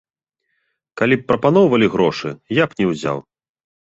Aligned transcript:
Калі 1.01 1.15
б 1.19 1.25
прапаноўвалі 1.31 1.87
грошы 1.97 2.29
я 2.61 2.67
б 2.71 2.79
не 2.79 2.85
ўзяў. 2.95 3.17